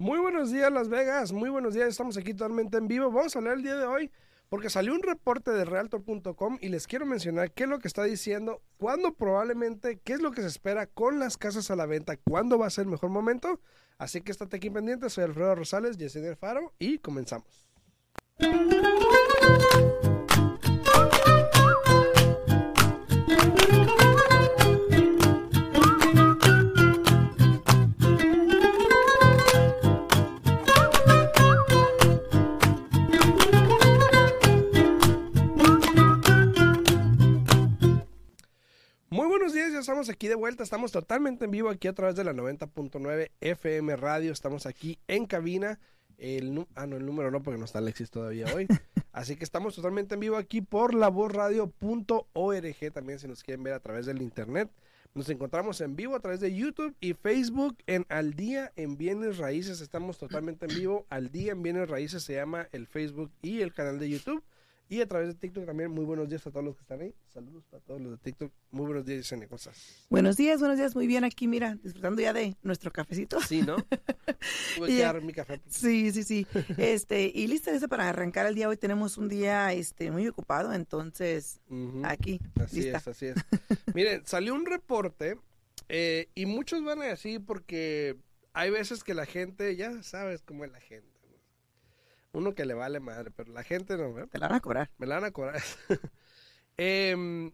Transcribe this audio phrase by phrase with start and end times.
[0.00, 3.10] Muy buenos días Las Vegas, muy buenos días, estamos aquí totalmente en vivo.
[3.10, 4.10] Vamos a hablar el día de hoy
[4.48, 8.04] porque salió un reporte de Realtor.com y les quiero mencionar qué es lo que está
[8.04, 12.16] diciendo, cuándo probablemente, qué es lo que se espera con las casas a la venta,
[12.16, 13.60] cuándo va a ser el mejor momento.
[13.98, 17.66] Así que estate aquí pendiente, soy Alfredo Rosales, Yesenia Faro y comenzamos.
[39.88, 43.96] Estamos aquí de vuelta, estamos totalmente en vivo aquí a través de la 90.9 FM
[43.96, 45.80] Radio, estamos aquí en cabina,
[46.18, 48.66] el, ah no, el número no porque no está Alexis todavía hoy,
[49.12, 53.80] así que estamos totalmente en vivo aquí por lavozradio.org, también si nos quieren ver a
[53.80, 54.70] través del internet,
[55.14, 59.38] nos encontramos en vivo a través de YouTube y Facebook en Al Día en Bienes
[59.38, 63.62] Raíces, estamos totalmente en vivo, Al Día en Bienes Raíces se llama el Facebook y
[63.62, 64.44] el canal de YouTube.
[64.90, 67.14] Y a través de TikTok también, muy buenos días a todos los que están ahí.
[67.26, 68.50] Saludos para todos los de TikTok.
[68.70, 69.46] Muy buenos días, Yesenia.
[69.46, 70.06] ¿Cómo estás?
[70.08, 73.38] Buenos días, buenos días, muy bien aquí, mira, disfrutando ya de nuestro cafecito.
[73.42, 73.76] Sí, ¿no?
[74.76, 75.60] Tuve que Y- dar mi café.
[75.68, 76.46] Sí, sí, sí.
[76.78, 78.66] Este, y lista lista para arrancar el día.
[78.66, 81.60] Hoy tenemos un día este muy ocupado, entonces
[82.04, 82.96] aquí, Así lista.
[82.98, 83.34] es, así es.
[83.94, 85.36] Miren, salió un reporte
[85.90, 88.16] eh, y muchos van a decir porque
[88.54, 91.08] hay veces que la gente, ya sabes cómo es la gente.
[92.32, 92.38] ¿No?
[92.40, 94.28] Uno que le vale madre, pero la gente no, ¿verdad?
[94.30, 94.90] Te la van a cobrar.
[94.98, 95.62] Me la van a cobrar.
[96.80, 97.50] Em,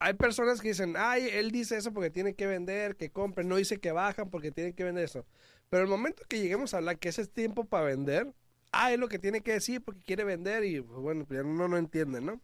[0.00, 3.56] hay personas que dicen, ay, él dice eso porque tiene que vender, que compren, no
[3.56, 5.26] dice que bajan porque tienen que vender eso.
[5.70, 8.32] Pero el momento que lleguemos a hablar que ese es tiempo para vender,
[8.72, 11.44] ah, es lo que tiene que decir porque quiere vender y pues, bueno, pues ya
[11.44, 12.40] uno no entiende, ¿no?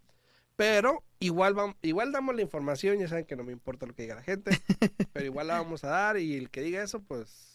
[0.57, 4.03] Pero igual, vam- igual damos la información, ya saben que no me importa lo que
[4.03, 4.53] diga la gente,
[5.13, 7.54] pero igual la vamos a dar y el que diga eso, pues,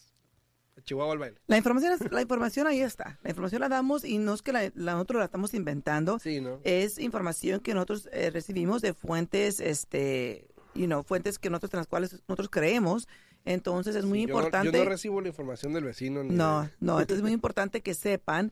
[0.84, 1.38] Chihuahua al baile.
[1.48, 3.20] La información, es- la información ahí está.
[3.24, 6.20] La información la damos y no es que la, la- nosotros la estamos inventando.
[6.20, 6.60] Sí, ¿no?
[6.64, 11.80] Es información que nosotros eh, recibimos de fuentes, este, you know, fuentes que nosotros en
[11.80, 13.08] las cuales nosotros creemos.
[13.46, 14.78] Entonces es muy Yo no- importante.
[14.78, 16.24] yo no recibo la información del vecino.
[16.24, 18.52] ni No, de- no, entonces es muy importante que sepan.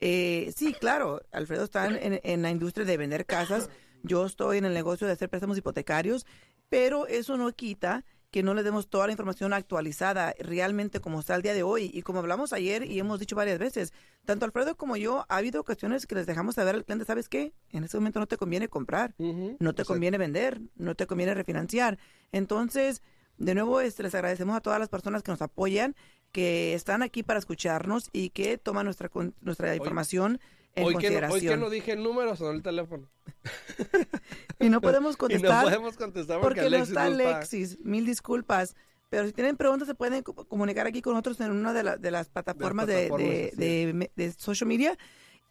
[0.00, 3.70] eh, sí, claro, Alfredo está en, en la industria de vender casas,
[4.02, 6.26] yo estoy en el negocio de hacer préstamos hipotecarios,
[6.68, 11.34] pero eso no quita que no le demos toda la información actualizada realmente como está
[11.34, 11.90] el día de hoy.
[11.94, 13.92] Y como hablamos ayer y hemos dicho varias veces,
[14.24, 17.54] tanto Alfredo como yo, ha habido ocasiones que les dejamos saber al cliente, ¿sabes qué?
[17.70, 19.94] En este momento no te conviene comprar no te exacto.
[19.94, 21.98] conviene vender, no te conviene refinanciar.
[22.32, 23.02] Entonces,
[23.38, 25.94] de nuevo, este, les agradecemos a todas las personas que nos apoyan,
[26.32, 29.10] que están aquí para escucharnos y que toman nuestra
[29.40, 30.40] nuestra información
[30.76, 31.54] en Hoy que, no, hoy consideración.
[31.54, 33.08] que no dije el número, sonó el teléfono.
[34.60, 37.36] y no podemos Y no contestar podemos contestar porque, porque no Alexis está no está.
[37.36, 37.78] Alexis.
[37.80, 38.76] Mil disculpas.
[39.08, 41.96] Pero si tienen preguntas, se pueden co- comunicar aquí con nosotros en una de, la-
[41.96, 44.96] de las plataformas, de, plataformas, social media.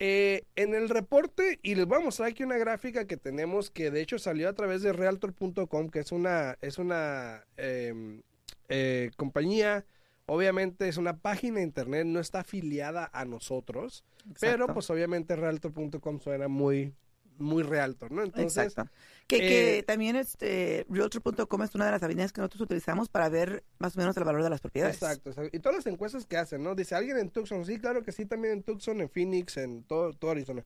[0.00, 3.90] Eh, en el reporte, y les voy a mostrar aquí una gráfica que tenemos que
[3.90, 8.22] de hecho salió a través de Realtor.com, que es una, es una em,
[8.68, 9.84] eh, compañía,
[10.26, 14.04] obviamente es una página de internet, no está afiliada a nosotros,
[14.40, 16.94] pero pues obviamente Realtor.com suena muy,
[17.38, 18.22] muy Realtor, ¿no?
[18.22, 18.92] Entonces, Exacto.
[19.26, 23.28] Que, que eh, también este, Realtor.com es una de las avenidas que nosotros utilizamos para
[23.28, 24.96] ver más o menos el valor de las propiedades.
[24.96, 25.56] Exacto, exacto.
[25.56, 26.74] Y todas las encuestas que hacen, ¿no?
[26.74, 30.12] Dice alguien en Tucson, sí, claro que sí, también en Tucson, en Phoenix, en todo,
[30.14, 30.64] todo Arizona.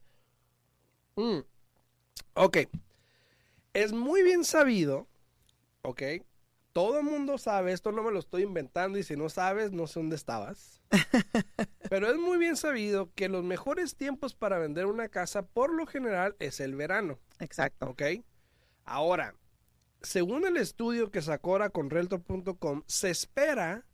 [1.15, 1.39] Mm.
[2.35, 2.57] Ok.
[3.73, 5.07] Es muy bien sabido,
[5.81, 6.01] ok.
[6.73, 9.85] Todo el mundo sabe, esto no me lo estoy inventando y si no sabes, no
[9.85, 10.81] sé dónde estabas.
[11.89, 15.85] Pero es muy bien sabido que los mejores tiempos para vender una casa, por lo
[15.85, 17.19] general, es el verano.
[17.39, 17.91] Exacto.
[17.91, 18.01] ¿Ok?
[18.85, 19.35] Ahora,
[20.01, 23.85] según el estudio que sacó ahora con Realtor.com, se espera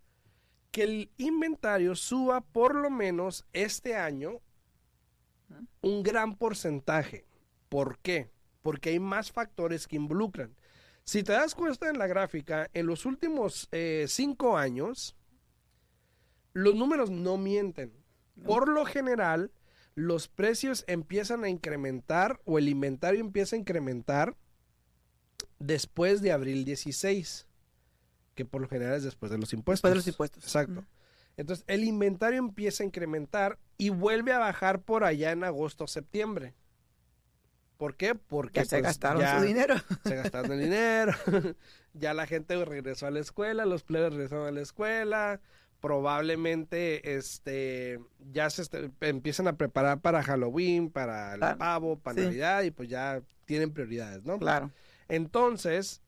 [0.71, 4.39] que el inventario suba por lo menos este año
[5.81, 7.25] un gran porcentaje.
[7.67, 8.31] ¿Por qué?
[8.61, 10.55] Porque hay más factores que involucran.
[11.03, 15.15] Si te das cuenta en la gráfica, en los últimos eh, cinco años,
[16.53, 17.93] los números no mienten.
[18.45, 19.51] Por lo general,
[19.95, 24.37] los precios empiezan a incrementar o el inventario empieza a incrementar
[25.59, 27.47] después de abril 16,
[28.35, 29.89] que por lo general es después de los impuestos.
[29.89, 30.43] Después de los impuestos.
[30.43, 30.85] Exacto.
[31.37, 35.87] Entonces, el inventario empieza a incrementar y vuelve a bajar por allá en agosto o
[35.87, 36.53] septiembre.
[37.79, 38.13] ¿Por qué?
[38.13, 39.73] Porque se pues, gastaron ya su dinero.
[40.03, 41.13] Se gastaron el dinero.
[41.93, 45.39] ya la gente regresó a la escuela, los plebes regresaron a la escuela.
[45.79, 48.01] Probablemente este
[48.33, 51.57] ya se est- empiezan a preparar para Halloween, para el Claro.
[51.57, 52.25] pavo, para Sí.
[52.25, 54.37] Navidad y pues ya tienen prioridades, ¿no?
[54.39, 54.71] Claro.
[55.07, 56.01] Entonces,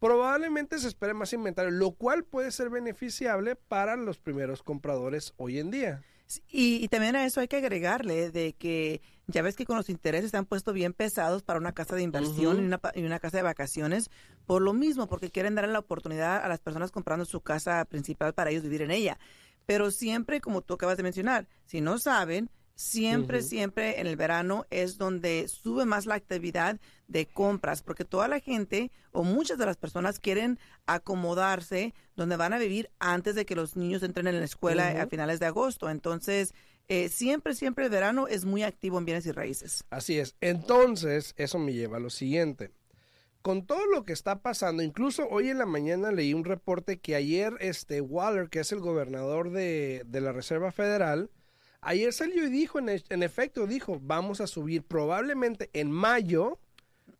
[0.00, 5.60] probablemente se espere más inventario, lo cual puede ser beneficiable para los primeros compradores hoy
[5.60, 6.02] en día.
[6.48, 9.00] Y, y también a eso hay que agregarle de que
[9.32, 12.02] ya ves que con los intereses se han puesto bien pesados para una casa de
[12.02, 14.10] inversión y, una, y una casa de vacaciones
[14.46, 18.34] por lo mismo, porque quieren darle la oportunidad a las personas comprando su casa principal
[18.34, 19.18] para ellos vivir en ella.
[19.66, 24.66] Pero siempre, como tú acabas de mencionar, si no saben, siempre, siempre en el verano
[24.70, 29.66] es donde sube más la actividad de compras, porque toda la gente o muchas de
[29.66, 34.38] las personas quieren acomodarse donde van a vivir antes de que los niños entren en
[34.38, 35.90] la escuela a finales de agosto.
[35.90, 36.54] Entonces,
[36.88, 39.84] eh, siempre, siempre el verano es muy activo en bienes y raíces.
[39.90, 40.36] Así es.
[40.40, 42.70] Entonces, eso me lleva a lo siguiente.
[43.40, 47.16] Con todo lo que está pasando, incluso hoy en la mañana leí un reporte que
[47.16, 51.30] ayer este Waller, que es el gobernador de, la Reserva Federal,
[51.80, 56.60] ayer salió y dijo, en, e- en efecto, dijo, vamos a subir probablemente en mayo,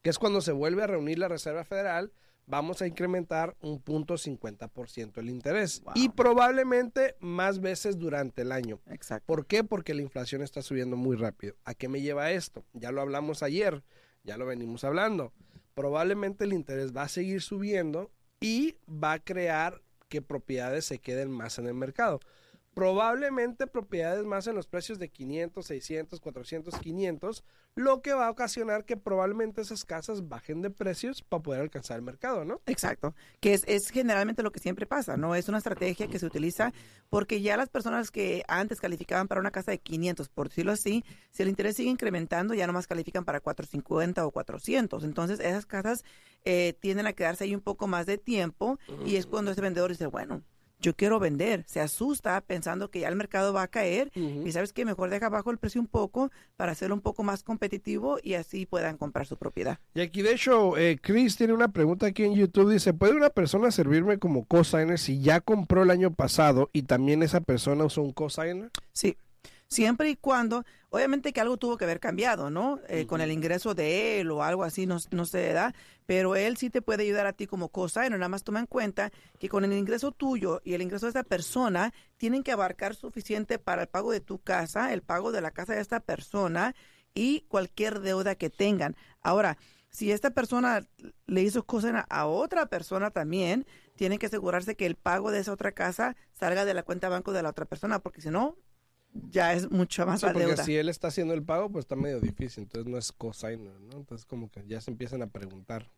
[0.02, 2.12] que es cuando se vuelve a reunir la Reserva Federal,
[2.46, 5.82] vamos a incrementar un punto 50% el interés.
[5.82, 5.94] Wow.
[5.96, 8.80] Y probablemente más veces durante el año.
[8.86, 9.26] Exacto.
[9.26, 9.64] ¿Por qué?
[9.64, 11.54] Porque la inflación está subiendo muy rápido.
[11.64, 12.64] ¿A qué me lleva esto?
[12.72, 13.82] Ya lo hablamos ayer,
[14.24, 15.32] ya lo venimos hablando.
[15.74, 18.10] Probablemente el interés va a seguir subiendo
[18.40, 22.20] y va a crear que propiedades se queden más en el mercado.
[22.74, 28.30] Probablemente propiedades más en los precios de 500, 600, 400, 500, lo que va a
[28.30, 32.60] ocasionar que probablemente esas casas bajen de precios para poder alcanzar el mercado, ¿no?
[32.66, 35.34] Exacto, que es, es generalmente lo que siempre pasa, ¿no?
[35.34, 36.72] Es una estrategia que se utiliza
[37.10, 41.04] porque ya las personas que antes calificaban para una casa de 500, por decirlo así,
[41.30, 45.04] si el interés sigue incrementando, ya nomás califican para 450 o 400.
[45.04, 46.04] Entonces, esas casas
[46.44, 49.90] eh, tienden a quedarse ahí un poco más de tiempo y es cuando ese vendedor
[49.90, 50.42] dice, bueno,
[50.82, 51.64] yo quiero vender.
[51.66, 55.28] Se asusta pensando que ya el mercado va a caer y sabes que mejor deja
[55.28, 59.26] bajo el precio un poco para hacerlo un poco más competitivo y así puedan comprar
[59.26, 59.78] su propiedad.
[59.94, 62.70] Y aquí, de hecho, eh, Chris tiene una pregunta aquí en YouTube.
[62.70, 67.22] Dice, ¿puede una persona servirme como cosigner si ya compró el año pasado y también
[67.22, 68.70] esa persona usó un cosigner?
[68.92, 69.16] Sí,
[69.68, 72.78] siempre y cuando, obviamente que algo tuvo que haber cambiado, ¿no?
[72.88, 75.74] Eh, Con el ingreso de él o algo así, no, no se da,
[76.04, 78.66] pero él sí te puede ayudar a ti como cosa, y nada más toma en
[78.66, 82.94] cuenta que con el ingreso tuyo y el ingreso de esa persona, tienen que abarcar
[82.94, 86.74] suficiente para el pago de tu casa, el pago de la casa de esta persona
[87.14, 88.94] y cualquier deuda que tengan.
[89.22, 89.56] Ahora,
[89.88, 90.86] si esta persona
[91.26, 93.66] le hizo cosas a otra persona también,
[93.96, 97.32] tienen que asegurarse que el pago de esa otra casa salga de la cuenta banco
[97.32, 98.56] de la otra persona, porque si no,
[99.30, 100.64] ya es mucho más Sí, la porque deuda.
[100.64, 102.64] si él está haciendo el pago, pues está medio difícil.
[102.64, 103.98] Entonces no es cosigner, ¿no?
[103.98, 105.90] Entonces como que ya se empiezan a preguntar.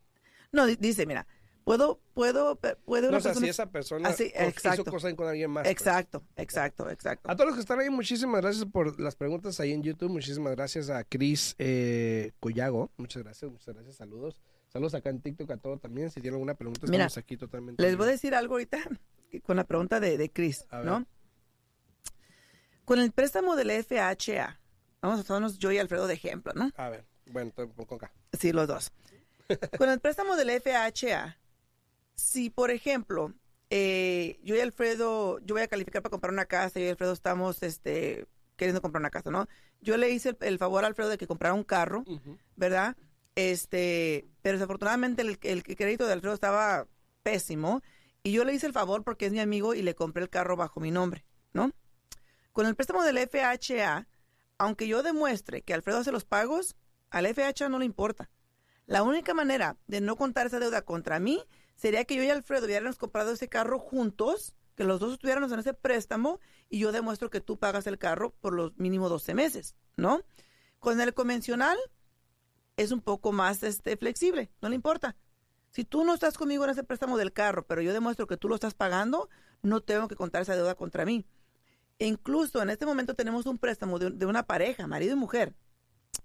[0.53, 1.27] No, di- dice, mira,
[1.65, 4.85] puedo, puedo, puede No, o sea, persona- si esa persona Así, hizo exacto.
[4.85, 5.63] cosign con alguien más.
[5.65, 5.73] pues.
[5.73, 7.31] Exacto, exacto, exacto.
[7.31, 10.11] A todos los que están ahí, muchísimas gracias por las preguntas ahí en YouTube.
[10.11, 12.91] Muchísimas gracias a Chris eh, Collago.
[12.97, 13.97] Muchas gracias, muchas gracias.
[13.97, 14.41] Saludos.
[14.69, 16.11] Saludos acá en TikTok a todos también.
[16.11, 17.81] Si tienen alguna pregunta, Mira, estamos aquí totalmente.
[17.81, 18.79] Les en voy a decir algo ahorita
[19.45, 20.85] con la pregunta de, de ver.
[20.85, 21.07] ¿no?
[22.85, 24.61] Con el préstamo del FHA,
[25.01, 26.71] vamos a usarnos yo y Alfredo de ejemplo, ¿no?
[26.77, 28.13] A ver, bueno, con acá.
[28.39, 28.93] Sí, los dos.
[29.79, 31.39] Con el préstamo del FHA,
[32.15, 33.35] si por ejemplo,
[33.69, 37.13] eh, yo y Alfredo, yo voy a calificar para comprar una casa, yo y Alfredo
[37.13, 38.27] estamos este,
[38.57, 39.47] queriendo comprar una casa, ¿no?
[39.83, 42.05] Yo le hice el, el favor a Alfredo de que comprara un carro,
[42.57, 42.97] ¿verdad?
[43.35, 46.87] Este, pero desafortunadamente el, el crédito de Alfredo estaba
[47.23, 47.83] pésimo
[48.23, 50.57] y yo le hice el favor porque es mi amigo y le compré el carro
[50.57, 51.71] bajo mi nombre, ¿no?
[52.55, 54.07] Con el préstamo del FHA,
[54.59, 56.77] aunque yo demuestre que Alfredo hace los pagos,
[57.11, 58.31] al FHA no le importa.
[58.87, 61.43] La única manera de no contar esa deuda contra mí
[61.75, 65.59] sería que yo y Alfredo hubiéramos comprado ese carro juntos, que los dos estuviéramos en
[65.59, 66.39] ese préstamo
[66.71, 70.23] y yo demuestro que tú pagas el carro por los mínimo 12 meses, ¿no?
[70.79, 71.77] Con el convencional
[72.77, 75.17] es un poco más este, flexible, no le importa.
[75.73, 78.49] Si tú no estás conmigo en ese préstamo del carro, pero yo demuestro que tú
[78.49, 79.29] lo estás pagando,
[79.63, 81.27] no tengo que contar esa deuda contra mí.
[81.99, 85.55] Incluso en este momento tenemos un préstamo de, de una pareja, marido y mujer,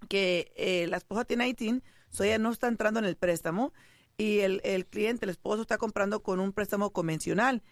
[0.08, 3.74] que eh, la esposa tiene ITIN, so ella no está entrando en el préstamo
[4.18, 7.64] y el, el cliente, el esposo, está comprando con un préstamo convencional.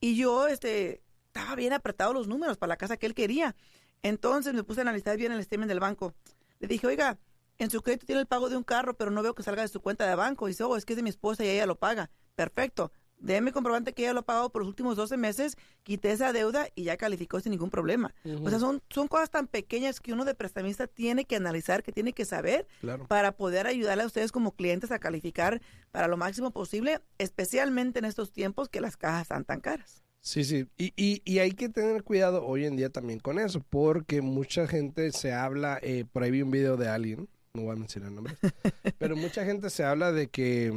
[0.00, 3.56] Y yo, este, estaba bien apretado los números para la casa que él quería.
[4.02, 6.14] Entonces me puse a analizar bien el statement del banco.
[6.60, 7.18] Le dije, oiga,
[7.56, 9.68] en su crédito tiene el pago de un carro, pero no veo que salga de
[9.68, 10.46] su cuenta de banco.
[10.46, 12.10] Y dice, oh, es que es de mi esposa y ella lo paga.
[12.34, 12.92] Perfecto.
[13.24, 16.68] Déjeme comprobante que ella lo ha pagado por los últimos 12 meses, quité esa deuda
[16.74, 18.14] y ya calificó sin ningún problema.
[18.42, 21.90] O sea, son, son cosas tan pequeñas que uno de prestamista tiene que analizar, que
[21.90, 22.66] tiene que saber
[23.08, 28.04] para poder ayudarle a ustedes como clientes a calificar para lo máximo posible, especialmente en
[28.04, 30.02] estos tiempos que las cajas están tan caras.
[30.20, 33.62] Sí, sí, y, y, y, hay que tener cuidado hoy en día también con eso,
[33.68, 37.72] porque mucha gente se habla, eh, por ahí vi un video de alguien, no voy
[37.72, 38.38] a mencionar nombres,
[38.98, 40.72] pero mucha gente se habla de que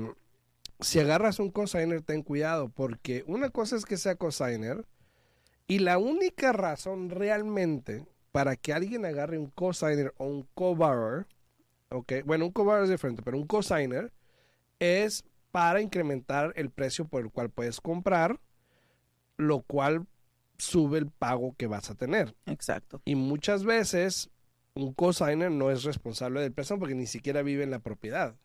[0.79, 4.85] si agarras un cosigner, ten cuidado, porque una cosa es que sea cosigner,
[5.67, 11.27] y la única razón realmente para que alguien agarre un cosigner o un co-borrower,
[11.89, 14.13] okay, bueno, un co-borrower es diferente, pero un cosigner
[14.79, 18.39] es para incrementar el precio por el cual puedes comprar
[19.37, 20.05] lo cual
[20.57, 22.35] sube el pago que vas a tener.
[22.47, 23.01] Exacto.
[23.05, 24.29] Y muchas veces
[24.73, 28.35] un cosigner no es responsable del préstamo porque ni siquiera vive en la propiedad.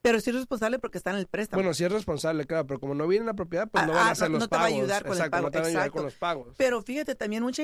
[0.00, 1.60] Pero sí es responsable porque está en el préstamo.
[1.60, 4.06] Bueno, sí es responsable, claro, pero como no vive en la propiedad, pues no van
[4.06, 4.48] a ah, los no pagos.
[4.48, 5.42] Te va a ayudar con Exacto, el pago.
[5.42, 6.54] No te van a ayudar con los pagos.
[6.56, 7.62] Pero fíjate, también mucha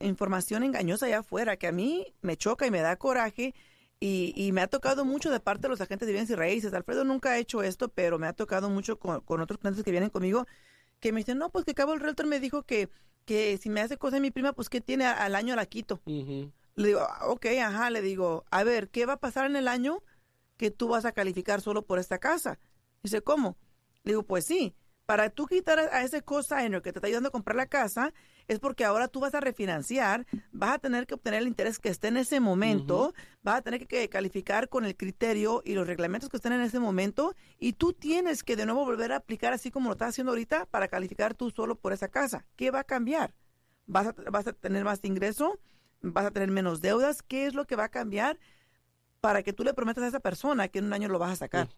[0.00, 3.54] información engañosa allá afuera que a mí me choca y me da coraje.
[4.00, 6.74] Y, y, me ha tocado mucho de parte de los agentes de bienes y raíces.
[6.74, 9.92] Alfredo nunca ha hecho esto, pero me ha tocado mucho con, con otros clientes que
[9.92, 10.46] vienen conmigo
[11.04, 12.88] que me dicen, no, pues que cabo el realtor me dijo que,
[13.26, 16.00] que si me hace cosa mi prima, pues que tiene al año la quito.
[16.06, 19.68] Le digo, ah, ok, ajá, le digo, a ver, ¿qué va a pasar en el
[19.68, 20.02] año
[20.56, 22.58] que tú vas a calificar solo por esta casa?
[23.02, 23.56] Dice, ¿cómo?
[24.02, 24.74] Le digo, pues sí,
[25.06, 28.12] para tú quitar a ese cosigner que te está ayudando a comprar la casa,
[28.48, 31.88] es porque ahora tú vas a refinanciar, vas a tener que obtener el interés que
[31.88, 36.30] esté en ese momento, vas a tener que calificar con el criterio y los reglamentos
[36.30, 39.70] que estén en ese momento, y tú tienes que de nuevo volver a aplicar así
[39.70, 42.46] como lo estás haciendo ahorita para calificar tú solo por esa casa.
[42.56, 43.34] ¿Qué va a cambiar?
[43.86, 45.58] ¿Vas a, vas a tener más ingreso?
[46.00, 47.22] ¿Vas a tener menos deudas?
[47.22, 48.38] ¿Qué es lo que va a cambiar
[49.24, 51.36] para que tú le prometas a esa persona que en un año lo vas a
[51.36, 51.70] sacar?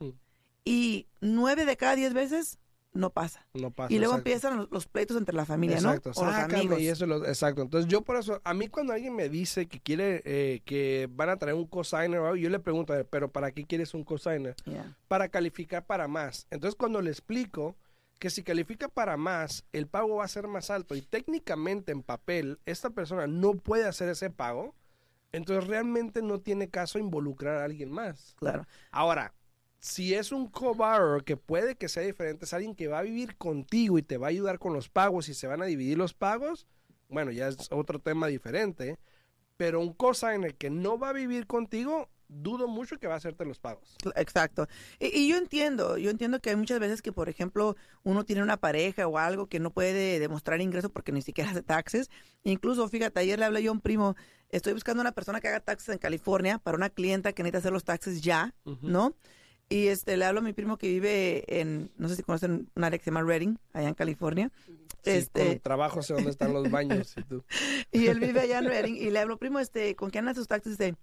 [0.65, 2.59] Y nueve de cada diez veces
[2.93, 3.47] no pasa.
[3.55, 3.95] No pasa.
[3.95, 6.23] Y luego empiezan los, pleitos entre la familia, exacto, ¿no?
[6.23, 6.81] O los amigos.
[6.81, 7.63] Y eso exacto.
[7.63, 11.29] Entonces yo por eso, a mí cuando alguien me dice que quiere, eh, que van
[11.29, 14.57] a traer un cosigner, yo le pregunto, pero ¿para qué quieres un cosigner?
[15.07, 16.49] Para calificar para más.
[16.51, 17.77] Entonces cuando le explico
[18.19, 22.03] que si califica para más, el pago va a ser más alto y técnicamente en
[22.03, 24.75] papel esta persona no puede hacer ese pago,
[25.37, 28.35] entonces realmente no tiene caso involucrar a alguien más.
[28.39, 28.67] Claro.
[28.91, 29.35] Ahora,
[29.81, 33.37] si es un co-borrower que puede que sea diferente, es alguien que va a vivir
[33.37, 36.15] contigo y te va a ayudar con los pagos y se van a dividir los
[36.15, 36.67] pagos,
[37.11, 38.99] bueno, ya es otro tema diferente.
[39.59, 43.45] Pero un cosigner que no va a vivir contigo, dudo mucho que va a hacerte
[43.45, 43.97] los pagos.
[44.17, 44.69] Exacto.
[44.99, 48.57] Y, yo entiendo, yo entiendo que hay muchas veces que, por ejemplo, uno tiene una
[48.57, 52.11] pareja o algo que no puede demostrar ingreso porque ni siquiera hace taxes.
[52.43, 54.17] Incluso, fíjate, ayer le hablé yo a un primo,
[54.51, 57.73] estoy buscando una persona que haga taxes en California para una clienta que necesita hacer
[57.73, 59.15] los taxes ya, ¿no?
[59.69, 62.85] Y este, le hablo a mi primo que vive en, no sé si conocen un
[62.85, 64.53] área que se llama Redding, allá en California.
[65.03, 67.45] Sí, este, trabajo sé dónde están los baños y tú.
[67.93, 70.47] y él vive allá en Redding y le hablo, primo, este, ¿con qué andan sus
[70.47, 70.79] taxis?
[70.79, 70.95] Dice,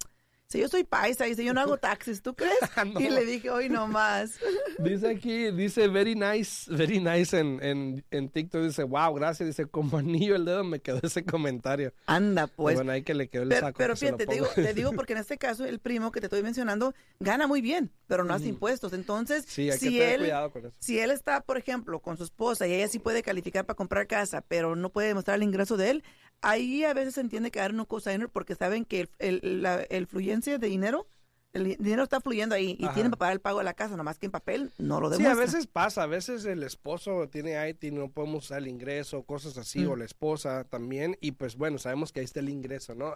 [0.53, 2.53] si yo soy paisa, dice, yo no hago taxis, ¿tú crees?
[2.99, 4.37] Y le dije, hoy no más.
[4.77, 9.65] dice aquí, dice, very nice, very nice en, en, en, TikTok, dice, wow, gracias, dice,
[9.65, 11.91] como anillo el dedo me quedó ese comentario.
[12.05, 12.75] Anda, pues.
[12.75, 13.77] bueno, ahí que le quedó el pero, saco.
[13.79, 16.43] Pero fíjate, te digo, te digo, porque en este caso, el primo que te estoy
[16.43, 18.93] mencionando gana muy bien, pero no hace impuestos.
[18.93, 20.75] Entonces, sí, hay si que tener él, cuidado con eso.
[20.77, 24.05] si él está, por ejemplo, con su esposa y ella sí puede calificar para comprar
[24.05, 26.03] casa, pero no puede demostrar el ingreso de él,
[26.43, 29.81] ahí a veces se entiende que dar un cosigner porque saben que el, el, la,
[29.81, 31.07] el fluyencia de dinero
[31.53, 34.17] el dinero está fluyendo ahí y tienen para pagar el pago de la casa, nomás
[34.17, 35.35] que en papel no lo demuestra.
[35.35, 39.21] Sí, a veces pasa, a veces el esposo tiene IT, no podemos usar el ingreso,
[39.23, 42.95] cosas así, o la esposa también, y pues bueno, sabemos que ahí está el ingreso,
[42.95, 43.15] ¿no?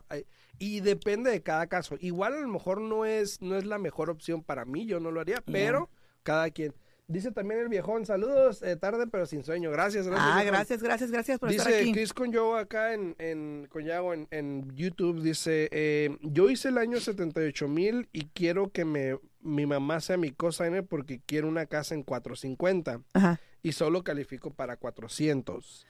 [0.60, 1.98] Y depende de cada caso.
[2.00, 5.10] Igual a lo mejor no es, no es la mejor opción para mí, yo no
[5.10, 5.90] lo haría, pero
[6.22, 6.76] cada quien.
[7.10, 9.72] Dice también el viejón, saludos, eh, tarde pero sin sueño.
[9.72, 10.30] Gracias, gracias.
[10.30, 11.84] Ah, gracias, gracias, gracias por dice, estar aquí.
[11.86, 16.78] Dice Chris Conyo acá en, en Conyago en, en YouTube, dice, eh, yo hice el
[16.78, 21.66] año 78 mil y quiero que me, mi mamá sea mi cosigner porque quiero una
[21.66, 23.40] casa en 450 Ajá.
[23.64, 25.88] y solo califico para 400.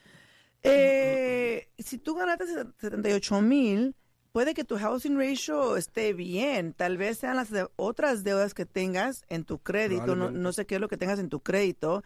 [0.61, 2.45] Eh, si tú ganaste
[2.79, 3.95] 78 mil
[4.37, 9.23] puede que tu housing ratio esté bien, tal vez sean las otras deudas que tengas
[9.29, 12.03] en tu crédito, no, no, sé qué es lo que tengas en tu crédito,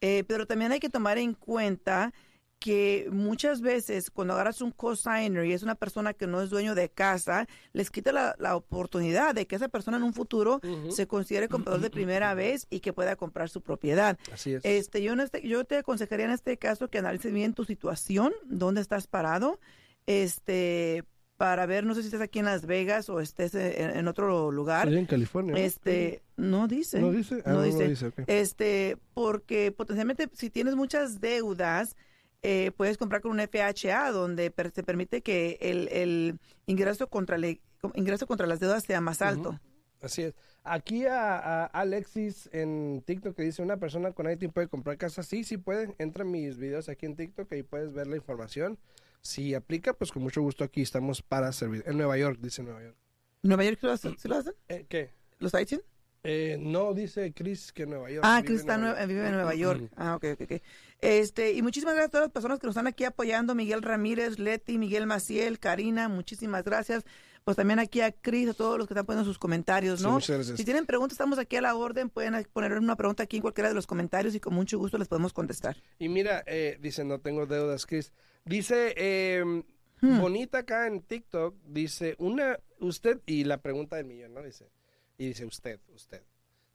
[0.00, 2.14] eh, pero también hay que tomar en cuenta
[2.58, 6.74] que muchas veces cuando agarras un cosigner y es una persona que no es dueño
[6.74, 11.06] de casa, les quita la, la oportunidad de que esa persona en un futuro se
[11.06, 14.18] considere comprador de primera vez y que pueda comprar su propiedad.
[14.32, 14.64] Así es.
[14.64, 18.32] Este, yo, en este, yo te aconsejaría en este caso que analices bien tu situación,
[18.46, 19.60] dónde estás parado,
[20.06, 21.04] este,
[21.36, 24.50] para ver, no sé si estás aquí en Las Vegas o estés en, en otro
[24.52, 24.86] lugar.
[24.86, 25.52] Estoy en California.
[25.54, 25.58] ¿no?
[25.60, 27.00] Este, no dice.
[27.00, 27.42] ¿No dice?
[27.44, 27.88] Ah, no no dice.
[27.88, 28.20] dice, ok.
[28.26, 31.96] Este, porque potencialmente si tienes muchas deudas,
[32.42, 37.36] eh, puedes comprar con un FHA donde per- te permite que el, el ingreso contra
[37.38, 37.60] le-
[37.94, 39.58] ingreso contra las deudas sea más alto.
[40.00, 40.34] Así es.
[40.62, 45.22] Aquí a, a Alexis en TikTok que dice una persona con IT puede comprar casa.
[45.22, 45.94] Sí, sí puede.
[45.98, 48.78] Entra en mis videos aquí en TikTok y puedes ver la información.
[49.24, 51.82] Si aplica, pues con mucho gusto aquí estamos para servir.
[51.86, 52.96] En Nueva York, dice Nueva York.
[53.42, 54.18] ¿Nueva York sí lo hacen?
[54.18, 54.52] ¿Sí lo hacen?
[54.68, 55.12] Eh, ¿Qué?
[55.38, 55.80] ¿Los Titan?
[56.24, 58.22] Eh, no, dice Chris que Nueva York.
[58.26, 59.90] Ah, en está Nueva vive en Nueva York.
[59.96, 60.62] Ah, ok, ok, ok.
[61.00, 63.54] Este, y muchísimas gracias a todas las personas que nos están aquí apoyando.
[63.54, 67.04] Miguel Ramírez, Leti, Miguel Maciel, Karina, muchísimas gracias.
[67.44, 70.12] Pues también aquí a Cris, a todos los que están poniendo sus comentarios, Sí, ¿no?
[70.12, 70.56] muchas gracias.
[70.58, 72.08] si tienen preguntas, estamos aquí a la orden.
[72.10, 75.08] Pueden poner una pregunta aquí en cualquiera de los comentarios y con mucho gusto les
[75.08, 75.76] podemos contestar.
[75.98, 78.12] Y mira, eh, dice, no tengo deudas, Chris.
[78.44, 79.64] Dice, eh,
[80.04, 80.20] Hmm.
[80.20, 84.42] bonita acá en TikTok, dice, una, usted, y la pregunta del millón, ¿no?
[84.42, 84.70] Dice,
[85.16, 86.22] y dice, usted, usted.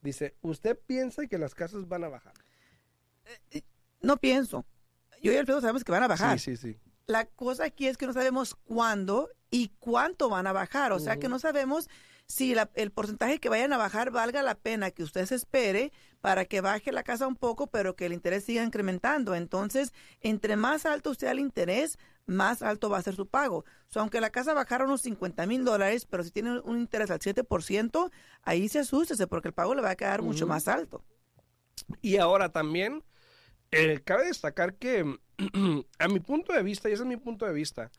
[0.02, 2.34] Dice, ¿usted piensa que las casas van a bajar?
[4.02, 4.66] No pienso.
[5.22, 6.40] Yo y Alfredo sabemos que van a bajar.
[6.40, 6.80] Sí, sí, sí.
[7.06, 10.92] La cosa aquí es que no sabemos cuándo y cuánto van a bajar.
[10.94, 11.90] O sea que no sabemos
[12.30, 15.92] si la- el porcentaje que vayan a bajar valga la pena que usted se espere
[16.22, 19.34] para que baje la casa un poco, pero que el interés siga incrementando.
[19.34, 23.66] Entonces, entre más alto sea el interés, más alto va a ser su pago.
[23.96, 28.12] Aunque la casa bajara unos 50 mil dólares, pero si tiene un interés al 7%,
[28.44, 31.04] ahí se asústese porque el pago le va a quedar mucho más alto.
[32.02, 33.04] Y ahora también,
[33.72, 35.18] eh, cabe destacar que,
[36.00, 37.90] a mi punto de vista, y ese es mi punto de vista,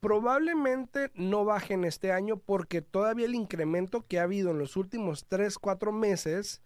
[0.00, 5.26] probablemente no bajen este año porque todavía el incremento que ha habido en los últimos
[5.26, 6.62] 3, 4 meses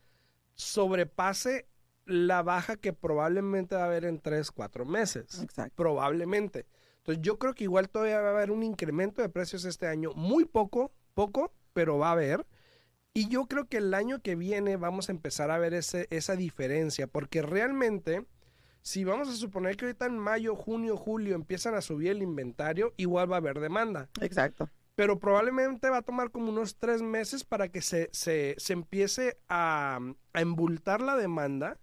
[0.55, 1.67] sobrepase
[2.05, 5.43] la baja que probablemente va a haber en 3, 4 meses.
[5.43, 5.75] Exacto.
[5.77, 6.67] Probablemente.
[6.99, 10.13] Entonces yo creo que igual todavía va a haber un incremento de precios este año.
[10.15, 12.47] Muy poco, poco, pero va a haber.
[13.13, 16.37] Y yo creo que el año que viene vamos a empezar a ver ese, esa
[16.37, 18.25] diferencia, porque realmente,
[18.83, 22.95] si vamos a suponer que ahorita en mayo, junio, julio empiezan a subir el inventario,
[22.97, 24.09] igual va a haber demanda.
[24.21, 24.69] Exacto.
[24.95, 29.39] Pero probablemente va a tomar como unos tres meses para que se, se, se empiece
[29.49, 29.99] a,
[30.33, 31.79] a embultar la demanda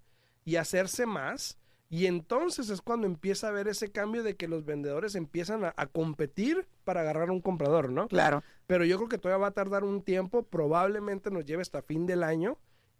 [0.45, 1.57] y hacerse más.
[1.89, 5.73] Y entonces es cuando empieza a haber ese cambio de que los vendedores empiezan a,
[5.77, 8.07] a competir para agarrar un comprador, ¿no?
[8.07, 8.43] Claro.
[8.67, 12.05] Pero yo creo que todavía va a tardar un tiempo, probablemente nos lleve hasta fin
[12.05, 12.57] del año.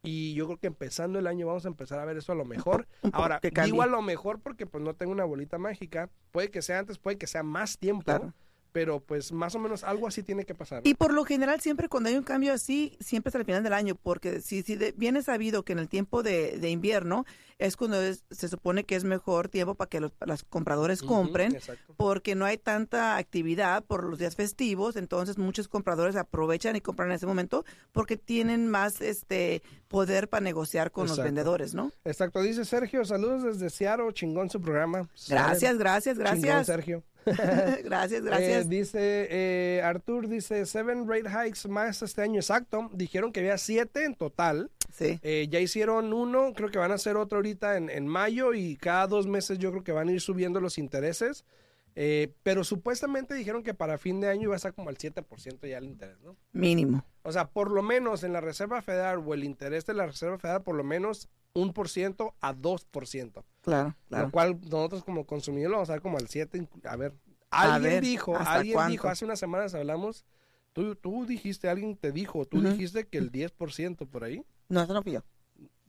[0.08, 2.46] Y yo creo que empezando el año vamos a empezar a ver eso a lo
[2.46, 2.88] mejor.
[3.12, 6.10] Ahora, digo a lo mejor porque pues no tengo una bolita mágica.
[6.32, 8.06] Puede que sea antes, puede que sea más tiempo.
[8.06, 8.34] Claro.
[8.78, 10.82] Pero pues más o menos algo así tiene que pasar.
[10.86, 13.74] Y por lo general, siempre cuando hay un cambio así, siempre es al final del
[13.74, 17.26] año, porque si, si de- viene sabido que en el tiempo de, de invierno
[17.58, 20.12] es cuando es- se supone que es mejor tiempo para que los,
[20.48, 21.58] compradores compren,
[21.98, 27.10] porque no hay tanta actividad por los días festivos, entonces muchos compradores aprovechan y compran
[27.10, 31.92] en ese momento porque tienen más este poder para negociar con los vendedores, ¿no?
[32.06, 35.10] Exacto, dice Sergio, saludos desde Seattle, chingón su programa.
[35.28, 36.68] Gracias, gracias, Chingón, gracias.
[36.68, 37.04] Sergio.
[37.84, 38.70] gracias, Eh, gracias.
[38.70, 42.90] dice eh, Artur, dice seven rate hikes más este año, exacto.
[42.94, 44.72] Dijeron que había siete en total.
[44.92, 45.20] sí.
[45.22, 48.76] Eh, ya hicieron uno, creo que van a hacer otro ahorita en, en mayo y
[48.78, 51.46] cada dos meses yo creo que van a ir subiendo los intereses.
[52.00, 55.68] Eh, pero supuestamente dijeron que para fin de año iba a estar como al 7%
[55.68, 56.38] ya el interés, ¿no?
[56.52, 57.04] Mínimo.
[57.24, 60.38] O sea, por lo menos en la Reserva Federal o el interés de la Reserva
[60.38, 63.44] Federal, por lo menos un por ciento a 2%.
[63.68, 64.32] Claro, Lo claro.
[64.32, 66.70] cual nosotros como consumidores lo vamos a ver como al 7.
[66.86, 67.14] A ver,
[67.52, 68.92] A alguien ver, dijo, ¿hasta alguien cuánto?
[68.92, 70.26] dijo, hace unas semanas hablamos,
[70.72, 74.42] tú, tú dijiste, alguien te dijo, tú dijiste que el 10% por ahí.
[74.70, 75.24] No, eso no fui yo.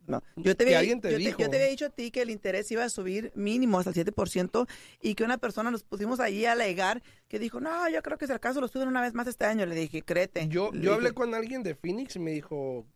[0.08, 0.22] No.
[0.36, 2.68] Yo te, había, alguien te yo, yo te había dicho a ti que el interés
[2.72, 4.66] iba a subir mínimo hasta el 7%
[5.02, 8.26] y que una persona nos pusimos allí a alegar que dijo, no, yo creo que
[8.26, 9.66] si acaso lo suben una vez más este año.
[9.66, 10.48] Le dije, créete.
[10.48, 12.86] Yo, Le yo hablé con alguien de Phoenix y me dijo,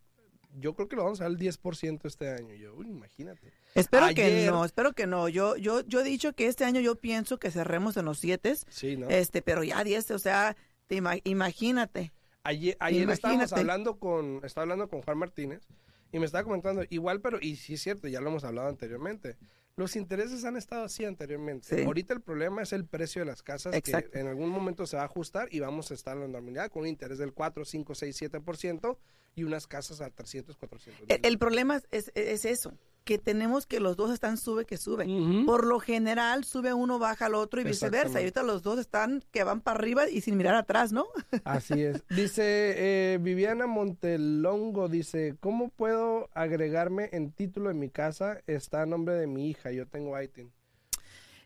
[0.59, 2.53] yo creo que lo vamos a dar al 10% este año.
[2.55, 3.51] Yo, uy, imagínate.
[3.75, 5.27] Espero que no, espero que no.
[5.29, 8.55] Yo, yo, yo he dicho que este año yo pienso que cerremos en los 7,
[8.69, 9.09] Sí, ¿no?
[9.09, 10.55] este, pero ya 10, o sea,
[10.87, 12.11] te ima- imagínate.
[12.43, 15.61] Ayer, ayer estábamos hablando con, estaba hablando con Juan Martínez
[16.11, 19.37] y me estaba comentando, igual, pero, y sí es cierto, ya lo hemos hablado anteriormente,
[19.75, 21.75] los intereses han estado así anteriormente.
[21.77, 21.83] Sí.
[21.83, 24.11] Ahorita el problema es el precio de las casas, Exacto.
[24.11, 26.69] que en algún momento se va a ajustar y vamos a estar en la normalidad
[26.69, 28.97] con un interés del 4, 5, 6, 7%
[29.35, 31.05] y unas casas a 300, 400.
[31.09, 32.73] El, el problema es, es eso.
[33.03, 35.05] que tenemos que los dos están sube que sube.
[35.45, 38.19] Por lo general, sube uno, baja al otro y viceversa.
[38.19, 41.07] Y ahorita los dos están que van para arriba y sin mirar atrás, ¿no?
[41.43, 42.03] Así es.
[42.09, 48.39] Dice eh, Viviana Montelongo, dice, ¿cómo puedo agregarme en título en mi casa?
[48.47, 50.51] Está a nombre de mi hija, yo tengo ITIN.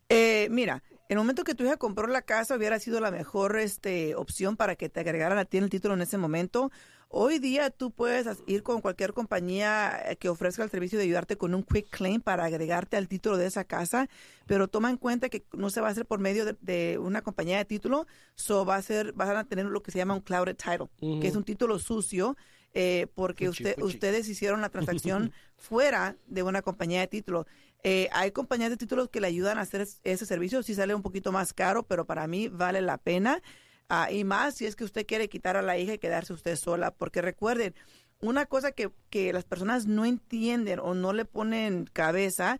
[0.09, 3.57] Eh, mira, en el momento que tu hija compró la casa hubiera sido la mejor
[3.59, 6.71] este, opción para que te agregaran a ti el título en ese momento.
[7.09, 11.37] Hoy día tú puedes ir con cualquier compañía eh, que ofrezca el servicio de ayudarte
[11.37, 14.09] con un quick claim para agregarte al título de esa casa,
[14.45, 17.21] pero toma en cuenta que no se va a hacer por medio de, de una
[17.21, 20.21] compañía de título, so va a ser, van a tener lo que se llama un
[20.21, 20.89] clouded title,
[21.21, 22.35] que es un título sucio,
[22.73, 27.47] eh, porque usted, ustedes hicieron la transacción fuera de una compañía de título.
[27.83, 30.93] Eh, hay compañías de títulos que le ayudan a hacer es- ese servicio, sí sale
[30.93, 33.41] un poquito más caro, pero para mí vale la pena.
[33.89, 36.55] Ah, y más si es que usted quiere quitar a la hija y quedarse usted
[36.55, 37.73] sola, porque recuerden,
[38.19, 42.59] una cosa que, que las personas no entienden o no le ponen cabeza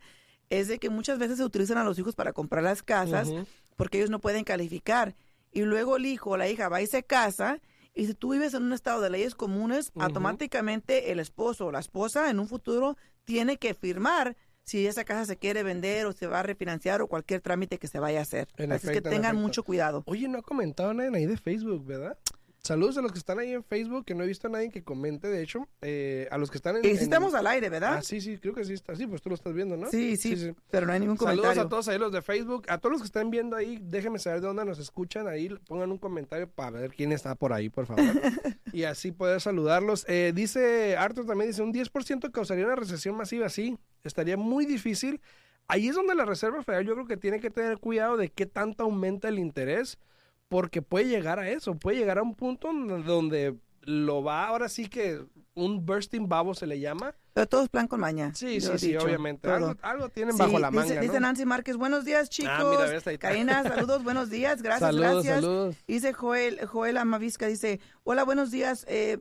[0.50, 3.30] es de que muchas veces se utilizan a los hijos para comprar las casas
[3.76, 5.14] porque ellos no pueden calificar.
[5.52, 7.60] Y luego el hijo o la hija va y se casa.
[7.94, 11.80] Y si tú vives en un estado de leyes comunes, automáticamente el esposo o la
[11.80, 14.36] esposa en un futuro tiene que firmar
[14.68, 17.88] si esa casa se quiere vender o se va a refinanciar o cualquier trámite que
[17.88, 18.48] se vaya a hacer.
[18.58, 20.02] En Así es que en tengan mucho cuidado.
[20.06, 22.18] Oye, no ha comentado nadie ahí de Facebook, ¿verdad?
[22.68, 24.82] Saludos a los que están ahí en Facebook, que no he visto a nadie que
[24.82, 26.84] comente, de hecho, eh, a los que están en...
[26.84, 27.94] Y sí en- estamos al aire, ¿verdad?
[27.94, 28.94] Ah, sí, sí, creo que sí está.
[28.94, 29.90] Sí, pues tú lo estás viendo, ¿no?
[29.90, 31.62] sí, sí, pero no hay ningún Saludos comentario.
[31.62, 34.42] a todos ahí los de Facebook, a todos los que están viendo ahí, déjenme saber
[34.42, 37.86] de dónde nos escuchan, ahí pongan un comentario para ver quién está por ahí, por
[37.86, 38.04] favor.
[38.74, 40.04] y así poder saludarlos.
[40.06, 45.22] Eh, dice Arthur también, dice, un 10% causaría una recesión masiva, sí, estaría muy difícil.
[45.68, 48.44] Ahí es donde la Reserva Federal yo creo que tiene que tener cuidado de qué
[48.44, 49.98] tanto aumenta el interés,
[50.48, 54.86] porque puede llegar a eso, puede llegar a un punto donde- lo va, ahora sí
[54.88, 57.14] que un bursting babo se le llama.
[57.32, 58.34] Pero todo es plan con maña.
[58.34, 59.50] Sí, sí, sí, obviamente.
[59.50, 61.20] Algo, algo tienen Sí, bajo la manga, dice ¿no?
[61.20, 62.52] Nancy Márquez, buenos días chicos.
[62.54, 63.16] Ah, mira, ahí está.
[63.16, 65.34] Karina, saludos, buenos días, gracias, saludos, gracias.
[65.36, 65.76] saludos.
[65.86, 68.84] Dice Joel, Joel Amavisca, dice, hola, buenos días.
[68.88, 69.18] eh,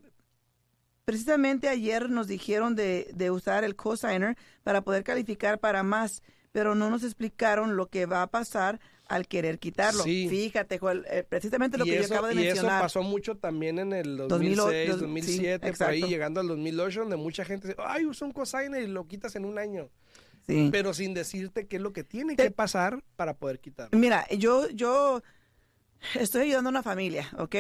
[1.06, 6.76] precisamente ayer nos dijeron de, de usar el cosigner para poder calificar para más, pero
[6.76, 10.04] no nos explicaron lo que va a pasar al querer quitarlo.
[10.04, 10.28] Sí.
[10.30, 12.82] Fíjate, Joel, eh, precisamente lo y que eso, yo acabo de y eso mencionar.
[12.82, 17.00] pasó mucho también en el 2008, 2006, dos- 2007, sí, por ahí llegando al 2008,
[17.02, 19.90] donde mucha gente dice, ay, usa un cosigner y lo quitas en un año.
[20.46, 20.70] Sí.
[20.72, 23.98] Pero sin decirte qué es lo que tiene Te- que pasar para poder quitarlo.
[24.00, 25.22] Mira, yo, yo
[26.16, 27.56] estoy ayudando a una familia, ¿ok?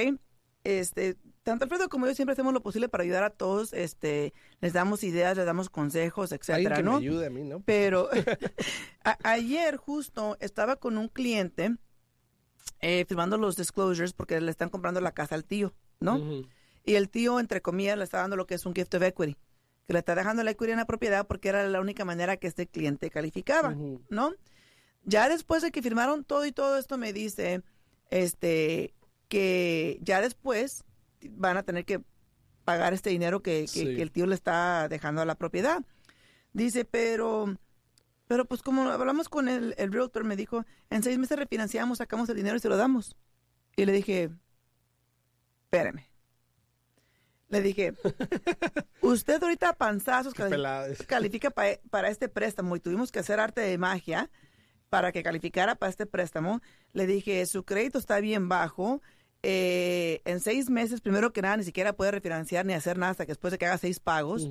[0.63, 1.15] Este,
[1.51, 5.03] tanto Alfredo como yo siempre hacemos lo posible para ayudar a todos, este, les damos
[5.03, 6.91] ideas, les damos consejos, etcétera, que ¿no?
[6.93, 7.61] me ayude a mí, ¿no?
[7.61, 8.09] Pero
[9.03, 11.75] a- ayer justo estaba con un cliente
[12.81, 16.17] eh, firmando los disclosures porque le están comprando la casa al tío, ¿no?
[16.83, 19.37] Y el tío, entre comillas, le está dando lo que es un gift of equity,
[19.85, 22.47] que le está dejando la equity en la propiedad porque era la única manera que
[22.47, 23.73] este cliente calificaba.
[24.09, 24.33] ¿no?
[25.03, 27.61] Ya después de que firmaron todo y todo esto me dice,
[28.09, 28.93] este,
[29.29, 30.83] que ya después
[31.29, 32.01] van a tener que
[32.65, 33.95] pagar este dinero que, que- Sí.
[33.95, 35.81] que el tío le está dejando a la propiedad.
[36.53, 37.55] Dice, pero,
[38.27, 42.27] pero pues como hablamos con el, el realtor, me dijo, en seis meses refinanciamos, sacamos
[42.29, 43.15] el dinero y se lo damos.
[43.75, 44.29] Y le dije,
[45.65, 46.05] espérame.
[47.49, 47.93] Le dije,
[49.01, 50.61] usted ahorita a panzazos cali-
[51.07, 54.29] califica pa- para este préstamo y tuvimos que hacer arte de magia
[54.89, 56.61] para que calificara para este préstamo.
[56.93, 59.01] Le dije, su crédito está bien bajo.
[59.43, 63.25] Eh, en seis meses, primero que nada, ni siquiera puede refinanciar ni hacer nada hasta
[63.25, 64.49] que después de que haga seis pagos.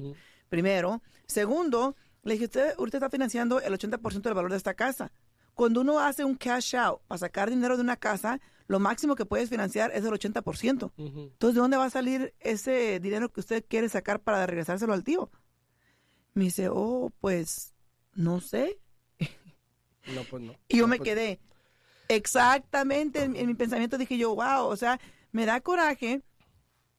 [0.49, 1.03] Primero.
[1.27, 5.12] Segundo, le dije, usted ahorita está financiando el 80% del valor de esta casa.
[5.55, 9.25] Cuando uno hace un cash out para sacar dinero de una casa, lo máximo que
[9.25, 10.92] puedes financiar es el 80%.
[10.96, 11.20] Ujú.
[11.33, 15.03] Entonces, ¿de dónde va a salir ese dinero que usted quiere sacar para regresárselo al
[15.05, 15.31] tío?
[16.35, 17.75] Me dice, oh, pues,
[18.14, 18.79] no sé.
[20.14, 20.55] No, pues no.
[20.68, 21.40] Y yo No, me pues- quedé.
[22.09, 24.99] Exactamente, en, en mi pensamiento dije yo, wow, o sea,
[25.33, 26.23] me da coraje.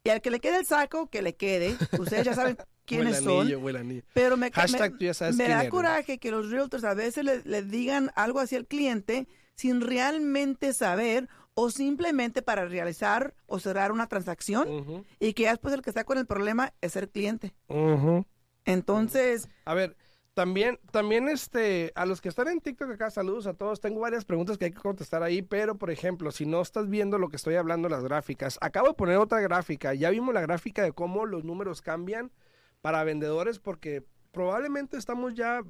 [0.03, 1.75] Y al que le quede el saco, que le quede.
[1.99, 3.41] Ustedes ya saben quiénes son.
[3.41, 4.03] anillo, anillo.
[4.13, 5.71] Pero me, Hashtag me- tú ya sabes me quién da eres.
[5.71, 10.71] coraje que los realtors a veces le, le digan algo hacia el cliente sin realmente
[10.73, 16.03] saber o simplemente para realizar o cerrar una transacción y que después el que está
[16.03, 17.53] con el problema es el cliente.
[18.65, 19.97] Entonces, A ver,
[20.37, 23.81] también, también este, a los que están en TikTok acá, saludos a todos.
[23.81, 27.17] Tengo varias preguntas que hay que contestar ahí, pero por ejemplo, si no estás viendo
[27.17, 29.95] lo que estoy hablando, las gráficas, acabo de poner otra gráfica.
[29.95, 32.31] Ya vimos la gráfica de cómo los números cambian
[32.81, 35.63] para vendedores, porque probablemente estamos ya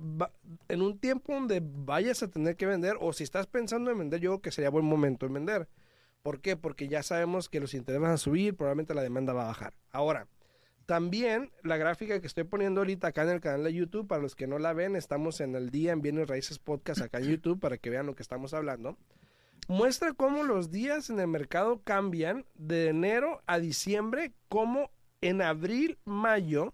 [0.67, 4.19] en un tiempo donde vayas a tener que vender, o si estás pensando en vender,
[4.19, 5.69] yo creo que sería buen momento en vender.
[6.23, 6.57] ¿Por qué?
[6.57, 9.75] Porque ya sabemos que los intereses van a subir, probablemente la demanda va a bajar.
[9.91, 10.27] Ahora,
[10.87, 14.35] también la gráfica que estoy poniendo ahorita acá en el canal de YouTube, para los
[14.35, 17.59] que no la ven, estamos en el día en Bienes Raíces Podcast acá en YouTube
[17.59, 18.97] para que vean lo que estamos hablando.
[19.67, 25.97] Muestra cómo los días en el mercado cambian de enero a diciembre, como en abril,
[26.05, 26.73] mayo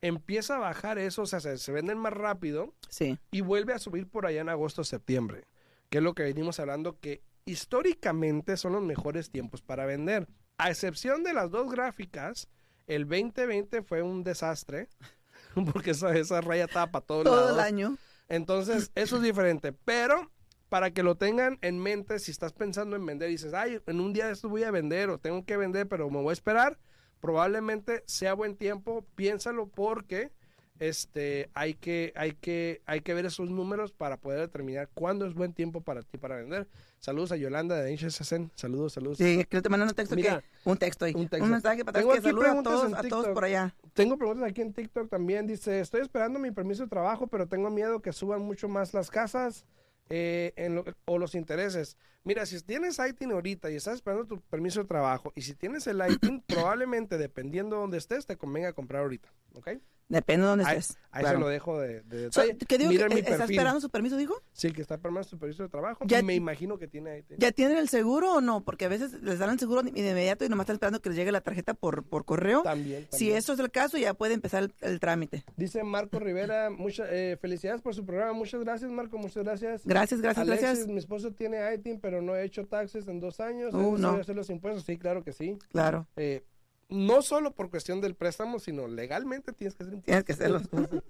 [0.00, 3.18] empieza a bajar eso, o sea, se, se venden más rápido Sí.
[3.30, 5.44] y vuelve a subir por allá en agosto, septiembre,
[5.90, 10.26] que es lo que venimos hablando que históricamente son los mejores tiempos para vender.
[10.58, 12.48] A excepción de las dos gráficas,
[12.86, 14.88] el 2020 fue un desastre,
[15.72, 17.52] porque esa, esa raya estaba para todos Todo lados.
[17.54, 17.96] el año.
[18.28, 20.30] Entonces, eso es diferente, pero
[20.68, 24.00] para que lo tengan en mente, si estás pensando en vender y dices, ay, en
[24.00, 26.32] un día de esto voy a vender o tengo que vender, pero me voy a
[26.32, 26.78] esperar,
[27.20, 30.32] probablemente sea buen tiempo, piénsalo porque
[30.78, 35.34] este hay que hay que hay que ver esos números para poder determinar cuándo es
[35.34, 36.66] buen tiempo para ti para vender.
[37.02, 38.52] Saludos a Yolanda de Inchesacen.
[38.54, 39.18] Saludos, saludos.
[39.18, 40.14] Sí, que te mandan un texto.
[40.14, 41.12] Mira, que, un texto ahí.
[41.16, 43.74] un mensaje para Tengo que saluda a todos, a todos por allá.
[43.92, 45.48] Tengo preguntas aquí en TikTok también.
[45.48, 49.10] Dice, estoy esperando mi permiso de trabajo, pero tengo miedo que suban mucho más las
[49.10, 49.64] casas
[50.10, 51.96] eh, en lo- o los intereses.
[52.22, 55.88] Mira, si tienes ITIN ahorita y estás esperando tu permiso de trabajo, y si tienes
[55.88, 59.28] el ITIN, probablemente, dependiendo de dónde estés, te convenga comprar ahorita.
[59.54, 59.70] ¿Ok?
[60.12, 60.98] Depende de dónde Ahí, estés.
[61.10, 61.38] ahí claro.
[61.38, 62.42] se lo dejo de, de So.
[62.68, 62.90] ¿Qué digo?
[62.90, 64.34] Que, mi eh, ¿Está esperando su permiso, dijo?
[64.52, 66.04] Sí, que está esperando tu permiso de trabajo.
[66.06, 67.38] Ya- me imagino que tiene ITIN.
[67.38, 68.62] ¿Ya tienen el seguro o no?
[68.62, 71.16] Porque a veces les dan el seguro de inmediato y nomás están esperando que les
[71.16, 72.62] llegue la tarjeta por, por correo.
[72.62, 75.44] También, Si eso es el caso, ya puede empezar el, el trámite.
[75.56, 77.08] Dice Marco Rivera, muchas
[77.40, 78.34] felicidades por su programa.
[78.34, 79.16] Muchas gracias, Marco.
[79.18, 79.82] Muchas gracias.
[79.84, 80.88] Gracias, gracias, Alexis, gracias.
[80.88, 83.72] mi esposo tiene ITIN, pero no he hecho taxes en dos años.
[83.72, 84.10] Uh, ¿Es no.
[84.10, 84.84] hacer los impuestos?
[84.84, 85.58] Sí, claro que sí.
[85.72, 86.44] Claro, Eh,
[86.92, 90.60] no solo por cuestión del préstamo, sino legalmente tienes que hacer tienes que hacerlo.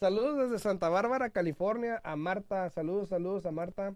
[0.00, 2.70] Saludos desde Santa Bárbara, California, a Marta.
[2.70, 3.94] Saludos, saludos a Marta.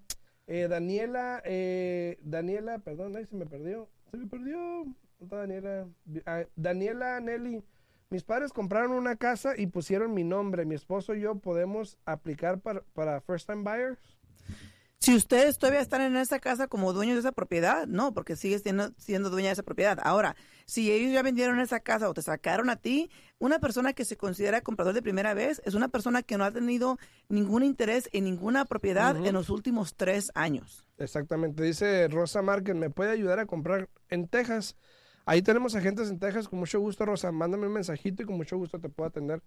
[0.49, 3.89] Eh, Daniela, eh, Daniela, perdón, ahí se me perdió.
[4.11, 4.59] Se me perdió.
[4.59, 5.87] ¿Dónde está Daniela,
[6.27, 7.63] Ah, Daniela Nelly.
[8.11, 10.65] Mis padres compraron una casa y pusieron mi nombre.
[10.67, 13.99] Mi esposo y yo podemos aplicar para, para first time buyers.
[15.03, 18.63] Si ustedes todavía están en esa casa como dueños de esa propiedad, no, porque sigues
[18.63, 19.99] siendo, siendo dueña de esa propiedad.
[20.01, 23.11] Ahora, si ellos ya vendieron esa casa o te sacaron a ti,
[23.41, 26.53] una persona que se considera comprador de primera vez es una persona que no ha
[26.53, 30.87] tenido ningún interés en ninguna propiedad en los últimos tres años.
[30.99, 31.65] Exactamente.
[31.65, 34.77] Dice Rosa Márquez, ¿me puede ayudar a comprar en Texas?
[35.27, 36.47] Ahí tenemos agentes en Texas.
[36.47, 37.33] Con mucho gusto, Rosa.
[37.33, 39.43] Mándame un mensajito y con mucho gusto te puedo atender.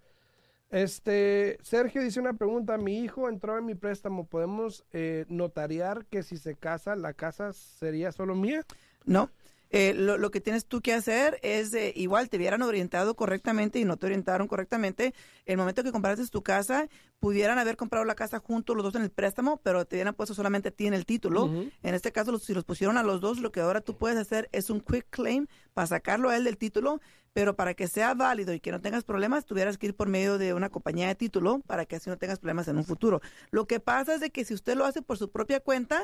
[0.70, 2.78] Este, Sergio dice una pregunta.
[2.78, 4.26] Mi hijo entró en mi préstamo.
[4.26, 8.64] ¿Podemos eh, notariar que si se casa, la casa sería solo mía?
[9.06, 9.30] No.
[9.78, 13.78] Eh, lo, lo que tienes tú que hacer es, eh, igual te hubieran orientado correctamente
[13.78, 15.14] y no te orientaron correctamente.
[15.46, 16.88] El momento que compraste tu casa,
[17.20, 20.34] pudieran haber comprado la casa juntos los dos en el préstamo, pero te hubieran puesto
[20.34, 21.48] solamente a ti en el título.
[21.84, 24.18] En este caso, los- si los pusieron a los dos, lo que ahora tú puedes
[24.18, 27.02] hacer es un quick claim para sacarlo a él del título,
[27.34, 30.38] pero para que sea válido y que no tengas problemas, tuvieras que ir por medio
[30.38, 33.20] de una compañía de título para que así no tengas problemas en un futuro.
[33.52, 36.02] Lo que pasa es de que si usted lo hace por su propia cuenta,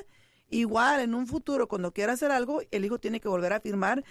[0.52, 4.04] igual en un futuro, cuando quiera hacer algo, el hijo tiene que volver a firmar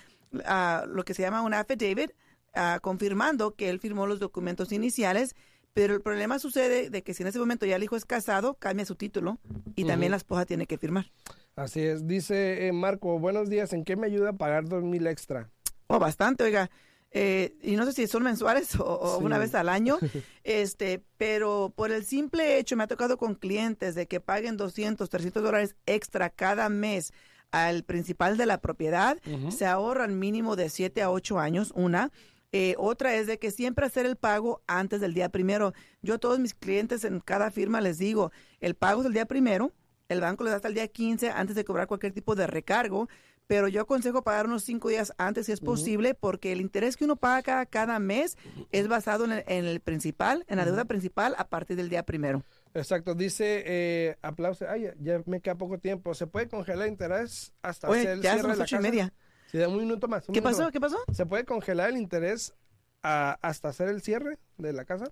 [0.44, 2.12] ah, lo que se llama un affidavit,
[2.55, 5.37] ah, confirmando que él firmó los documentos iniciales.
[5.72, 8.55] Pero el problema sucede de que si en ese momento ya el hijo es casado,
[8.55, 9.38] cambia su título
[9.76, 11.12] y también la esposa tiene que firmar.
[11.55, 12.09] Así es.
[12.09, 13.72] Dice eh, Marco, buenos días.
[13.72, 15.48] ¿En qué me ayuda a pagar dos mil extra?
[15.87, 16.70] Oh, bastante, oiga.
[17.12, 19.25] Eh, y no sé si son mensuales o, o Sí.
[19.25, 19.99] una vez al año,
[20.44, 25.09] este, pero por el simple hecho, me ha tocado con clientes de que paguen 200,
[25.09, 27.12] 300 dólares extra cada mes
[27.51, 29.18] al principal de la propiedad,
[29.51, 32.12] se ahorran mínimo de 7 a 8 años, una.
[32.53, 35.73] Eh, otra es de que siempre hacer el pago antes del día primero.
[36.03, 39.27] Yo a todos mis clientes en cada firma les digo, el pago es el día
[39.27, 39.73] primero,
[40.09, 43.09] el banco les da hasta el día 15 antes de cobrar cualquier tipo de recargo,
[43.50, 47.04] pero yo aconsejo pagar unos cinco días antes si es posible, porque el interés que
[47.04, 48.38] uno paga cada mes
[48.70, 52.04] es basado en el, en el principal, en la deuda principal a partir del día
[52.04, 52.44] primero.
[52.74, 53.16] Exacto.
[53.16, 54.66] Dice, eh, aplauso.
[54.68, 56.14] Ay, ya, ya me queda poco tiempo.
[56.14, 58.78] ¿Se puede congelar interés hasta hacer el ya cierre son de las la ocho y
[58.78, 59.12] media.
[59.50, 60.28] Sí, un minuto más.
[60.28, 60.62] un ¿Qué minuto pasó?
[60.62, 60.72] más.
[60.72, 60.98] ¿Qué pasó?
[61.12, 62.54] ¿Se puede congelar el interés
[63.02, 65.06] a- hasta hacer el cierre de la casa?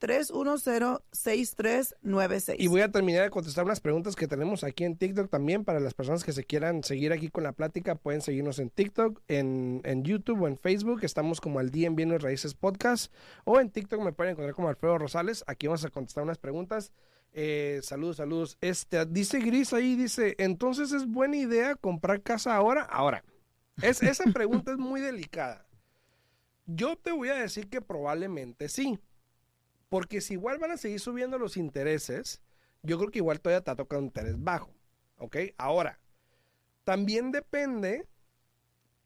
[0.00, 2.56] 310-6396.
[2.58, 5.64] Y voy a terminar de contestar unas preguntas que tenemos aquí en TikTok también.
[5.64, 9.20] Para las personas que se quieran seguir aquí con la plática, pueden seguirnos en TikTok,
[9.28, 11.00] en, en YouTube o en Facebook.
[11.02, 13.12] Estamos como al día en Bienes Raíces Podcast.
[13.44, 15.44] O en TikTok me pueden encontrar como Alfredo Rosales.
[15.46, 16.92] Aquí vamos a contestar unas preguntas.
[17.40, 18.58] Eh, saludos, saludos.
[18.60, 22.82] Este, dice Gris ahí, dice, entonces es buena idea comprar casa ahora.
[22.82, 23.22] Ahora,
[23.80, 25.64] es, esa pregunta es muy delicada.
[26.66, 28.98] Yo te voy a decir que probablemente sí.
[29.88, 32.42] Porque si igual van a seguir subiendo los intereses,
[32.82, 34.74] yo creo que igual todavía te ha tocado un interés bajo.
[35.18, 35.36] ¿Ok?
[35.58, 36.00] Ahora,
[36.82, 38.08] también depende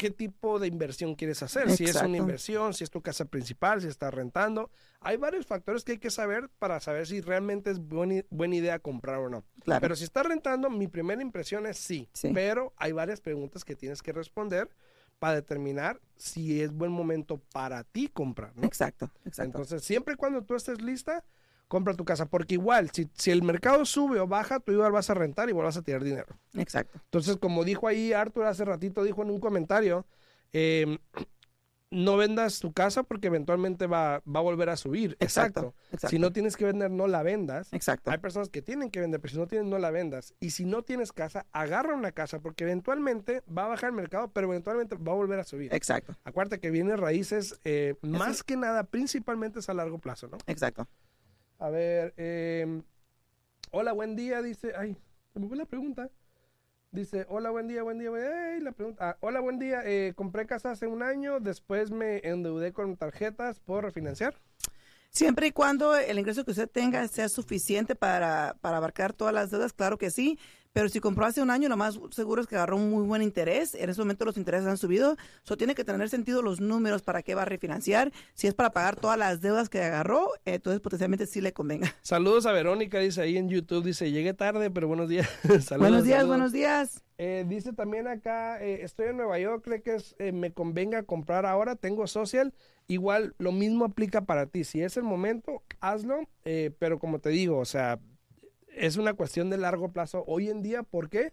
[0.02, 1.70] qué tipo de inversión quieres hacer.
[1.70, 2.08] Si es Exacto.
[2.08, 4.68] una inversión, si es tu casa principal, si estás rentando.
[4.98, 8.80] Hay varios factores que hay que saber para saber si realmente es buena, buena idea
[8.80, 9.44] comprar o no.
[9.60, 9.80] Claro.
[9.80, 12.08] Pero si estás rentando, mi primera impresión es sí.
[12.14, 12.32] Sí.
[12.34, 14.68] Pero hay varias preguntas que tienes que responder
[15.20, 18.56] para determinar si es buen momento para ti comprar.
[18.56, 18.64] ¿no?
[18.64, 19.44] Exacto, exacto.
[19.44, 21.24] Entonces, siempre y cuando tú estés lista,
[21.68, 22.26] compra tu casa.
[22.26, 25.52] Porque igual, si, si el mercado sube o baja, tú igual vas a rentar y
[25.52, 26.36] vas a tirar dinero.
[26.54, 27.00] exacto.
[27.04, 30.06] Entonces, como dijo ahí Arthur hace ratito, dijo en un comentario,
[30.52, 30.98] eh,
[31.92, 35.16] no vendas tu casa porque eventualmente va, va a volver a subir.
[35.20, 35.74] Exacto.
[36.08, 37.72] Si no tienes que vender, no la vendas.
[37.72, 38.10] Exacto.
[38.10, 40.34] Hay personas que tienen que vender, pero si no tienen, no la vendas.
[40.40, 44.28] Y si no tienes casa, agarra una casa porque eventualmente va a bajar el mercado,
[44.32, 45.72] pero eventualmente va a volver a subir.
[45.74, 46.14] Exacto.
[46.24, 50.38] Acuérdate que viene raíces, eh, más que nada, principalmente es a largo plazo, ¿no?
[50.46, 50.88] Exacto.
[51.62, 52.82] A ver, eh,
[53.70, 54.96] hola, buen día, dice, ay,
[55.34, 56.10] me fue la pregunta.
[56.90, 58.10] Dice, hola, buen día, buen día.
[58.12, 62.18] Ay, la pregunta, ah, hola, buen día, eh, compré casa hace un año, después me
[62.24, 64.34] endeudé con tarjetas, ¿puedo refinanciar?
[65.10, 69.52] Siempre y cuando el ingreso que usted tenga sea suficiente para, para abarcar todas las
[69.52, 70.40] deudas, claro que sí.
[70.72, 73.20] Pero si compró hace un año, lo más seguro es que agarró un muy buen
[73.20, 73.74] interés.
[73.74, 75.16] En ese momento los intereses han subido.
[75.44, 78.10] Eso tiene que tener sentido los números para qué va a refinanciar.
[78.32, 81.94] Si es para pagar todas las deudas que agarró, entonces potencialmente sí le convenga.
[82.00, 85.28] Saludos a Verónica, dice ahí en YouTube, dice, llegué tarde, pero buenos días.
[85.42, 86.28] saludos, buenos días, saludos.
[86.28, 87.04] buenos días.
[87.18, 91.02] Eh, dice también acá, eh, estoy en Nueva York, cree que es, eh, me convenga
[91.02, 92.54] comprar ahora, tengo social,
[92.88, 96.20] igual lo mismo aplica para ti, si es el momento, hazlo,
[96.78, 98.00] pero como te digo, o sea,
[98.76, 101.32] es una cuestión de largo plazo hoy en día, ¿por qué?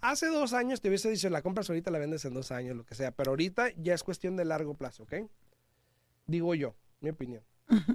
[0.00, 2.84] Hace dos años te hubiese dicho, la compras ahorita, la vendes en dos años, lo
[2.84, 5.14] que sea, pero ahorita ya es cuestión de largo plazo, ¿ok?
[6.26, 7.42] Digo yo, mi opinión.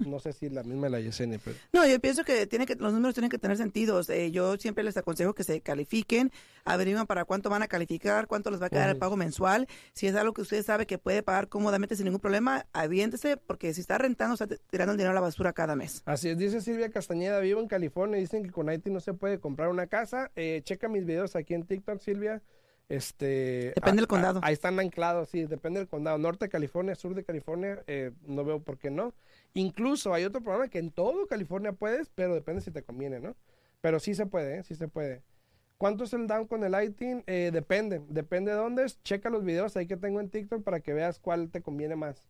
[0.06, 1.56] No sé si la misma la Yesenia, pero...
[1.72, 4.10] No, yo pienso que, tiene que los números tienen que tener sentidos.
[4.10, 6.32] Eh, yo siempre les aconsejo que se califiquen,
[6.64, 9.68] averigüen para cuánto van a calificar, cuánto les va a quedar el pago mensual.
[9.94, 13.74] Si es algo que usted sabe que puede pagar cómodamente sin ningún problema, aviéntese, porque
[13.74, 16.04] si está rentando, está tirando el dinero a la basura cada mes.
[16.06, 19.40] Así es, dice Silvia Castañeda, vivo en California, dicen que con Haití no se puede
[19.40, 20.32] comprar una casa.
[20.36, 22.42] Eh, checa mis videos aquí en TikTok, Silvia.
[22.90, 24.40] Este, Depende del ah, condado.
[24.44, 26.18] ah, ahí están anclados, sí, depende del condado.
[26.18, 29.14] Norte de California, sur de California, eh, no veo por qué no.
[29.54, 33.36] Incluso hay otro programa que en todo California puedes, pero depende si te conviene, ¿no?
[33.82, 34.64] Pero sí se puede, ¿eh?
[34.64, 35.24] sí se puede.
[35.78, 37.24] ¿Cuánto es el down con el ITIN?
[37.28, 39.02] Eh, depende, depende de dónde es.
[39.04, 42.28] Checa los videos ahí que tengo en TikTok para que veas cuál te conviene más.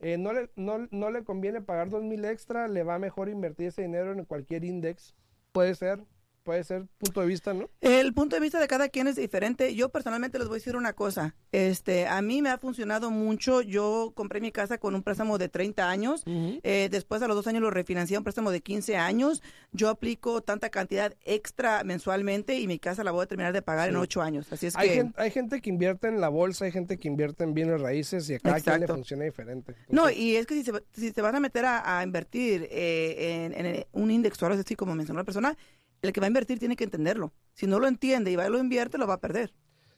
[0.00, 3.68] Eh, no, le, no, no le conviene pagar dos mil extra, le va mejor invertir
[3.68, 5.14] ese dinero en cualquier index.
[5.52, 6.00] Puede ser,
[6.42, 7.68] puede ser, punto de vista, ¿no?
[7.80, 9.74] El punto de vista de cada quien es diferente.
[9.74, 11.34] Yo personalmente les voy a decir una cosa.
[11.52, 13.60] Este, a mí me ha funcionado mucho.
[13.62, 16.22] Yo compré mi casa con un préstamo de 30 años.
[16.26, 19.42] Eh, después a los dos años lo refinancié a un préstamo de 15 años.
[19.72, 23.88] Yo aplico tanta cantidad extra mensualmente y mi casa la voy a terminar de pagar
[23.88, 24.00] en Sí.
[24.00, 24.52] 8 años.
[24.52, 24.94] Así es Hay, que...
[24.94, 28.28] gente, hay gente que invierte en la bolsa, hay gente que invierte en bienes raíces
[28.30, 29.74] y a cada quien le funciona diferente.
[29.88, 33.44] No, y es que si se, si se van a meter a, a invertir eh,
[33.54, 35.56] en, en un index o algo así como mencionó la persona,
[36.02, 37.32] el que va a invertir tiene que entenderlo.
[37.54, 39.52] Si no lo entiende y va y lo invierte, lo va a perder.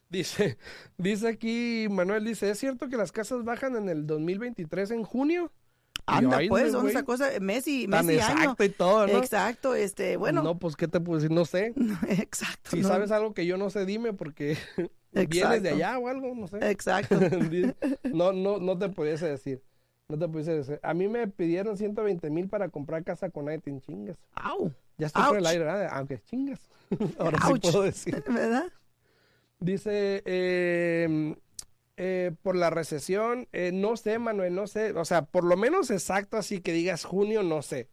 [0.09, 0.59] Dice,
[0.99, 5.53] dice aquí, Manuel dice, ¿es cierto que las casas bajan en el 2023 en junio?
[6.05, 8.19] Anda, pues, son esa cosa, mes y, mes Tan año.
[8.19, 9.19] exacto y todo, ¿no?
[9.19, 11.31] Exacto, este, bueno, No, pues, ¿qué te puedo decir?
[11.31, 11.75] No sé.
[12.09, 12.71] exacto.
[12.71, 14.57] Si no, sabes algo que yo no sé, dime, porque
[15.13, 16.59] vienes de allá o algo, no sé.
[16.71, 17.21] Exacto.
[18.13, 19.63] no, no, no te pudiese decir.
[20.09, 20.81] No te pudiese decir.
[20.83, 24.19] A mí me pidieron 120 mil para comprar casa con en chingas.
[24.35, 25.89] Au, Ya estoy por el aire, ¿verdad?
[25.93, 26.61] Aunque chingas.
[27.19, 27.65] Ahora Ouch.
[27.65, 28.25] sí puedo decir.
[28.29, 28.71] ¿verdad?
[29.59, 31.35] Dice, eh,
[31.97, 34.93] eh, por la recesión, eh, no sé, Manuel, no sé.
[34.93, 37.89] O sea, por lo menos exacto, así que digas junio, no sé.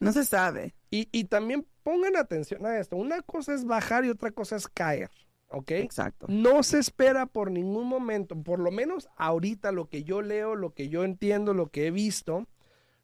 [0.00, 0.74] No se sabe.
[0.90, 2.96] Y, y también pongan atención a esto.
[2.96, 5.10] Una cosa es bajar y otra cosa es caer.
[5.48, 5.70] ¿Ok?
[5.72, 6.26] Exacto.
[6.28, 10.74] No se espera por ningún momento, por lo menos ahorita lo que yo leo, lo
[10.74, 12.48] que yo entiendo, lo que he visto,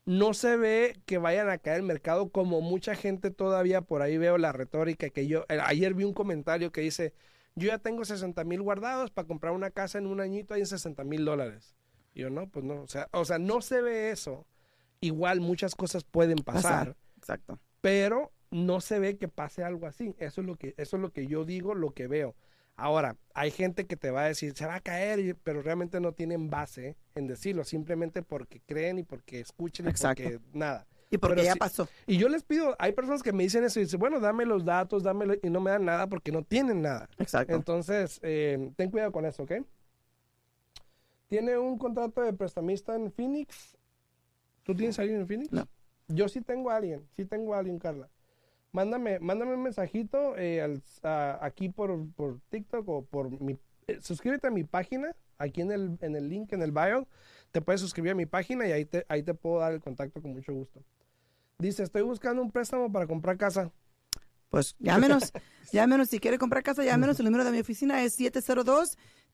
[0.05, 4.19] no se ve que vayan a caer el mercado como mucha gente todavía por ahí
[4.19, 7.15] veo la retórica que yo, eh, ayer vi un comentario que dice,
[7.55, 10.67] yo ya tengo 60 mil guardados para comprar una casa en un añito ahí en
[10.67, 11.77] 60 mil dólares.
[12.15, 14.47] Y yo no, pues no, o sea, o sea, no se ve eso.
[15.01, 16.97] igual muchas cosas pueden pasar, Pasar.
[17.19, 17.61] Exacto.
[17.81, 20.15] pero no se ve que pase algo así.
[20.19, 22.35] Eso es lo que, eso es lo que yo digo, lo que veo.
[22.77, 26.13] Ahora, hay gente que te va a decir, se va a caer, pero realmente no
[26.13, 30.23] tienen base en decirlo, simplemente porque creen y porque escuchen y Exacto.
[30.23, 30.87] porque nada.
[31.11, 31.89] Y porque Pero ya pasó.
[32.07, 34.65] Y yo les pido, hay personas que me dicen eso y dicen, bueno, dame los
[34.65, 37.09] datos, dámelo, y no me dan nada porque no tienen nada.
[37.19, 37.55] Exacto.
[37.55, 39.53] Entonces, eh, ten cuidado con eso, ¿ok?
[41.27, 43.77] ¿Tiene un contrato de prestamista en Phoenix?
[44.63, 45.53] ¿Tú tienes a alguien en Phoenix?
[45.53, 45.69] No.
[46.09, 48.09] Yo sí tengo a alguien, sí tengo a alguien, Carla.
[48.73, 50.81] Mándame, mándame un mensajito eh,
[51.41, 53.59] aquí por, por TikTok o por mi...
[53.89, 57.09] eh, suscríbete a mi página, aquí en el, en el link, en el bio.
[57.51, 60.23] Te puedes suscribir a mi página y ahí te, ahí te puedo dar el contacto
[60.23, 60.85] con mucho gusto.
[61.59, 63.73] Dice, estoy buscando un préstamo para comprar casa.
[64.51, 65.33] Pues llámenos,
[65.73, 66.09] llámenos.
[66.09, 67.19] Si quiere comprar casa, llámenos.
[67.19, 68.17] El número de mi oficina es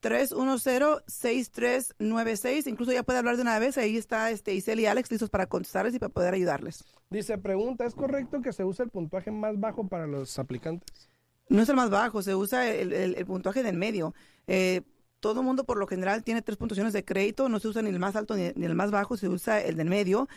[0.03, 2.67] 702-310-6396.
[2.67, 3.79] Incluso ya puede hablar de una vez.
[3.79, 6.85] Ahí está este Isel y Alex listos para contestarles y para poder ayudarles.
[7.11, 11.09] Dice, pregunta, ¿es correcto que se use el puntaje más bajo para los aplicantes?
[11.49, 14.15] No es el más bajo, se usa el, el- el puntaje del medio.
[14.49, 14.83] Eh,
[15.21, 17.91] todo el mundo por lo general tiene tres puntuaciones de crédito, no se usa ni
[17.91, 20.29] el más alto ni, el más bajo, se usa el del medio.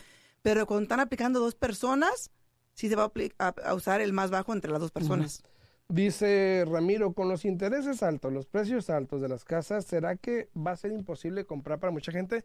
[0.42, 2.30] Pero cuando están aplicando dos personas,
[2.74, 5.42] sí se va a- a usar el más bajo entre las dos personas.
[5.90, 10.70] Dice Ramiro, con los intereses altos, los precios altos de las casas, ¿será que va
[10.70, 12.44] a ser imposible comprar para mucha gente?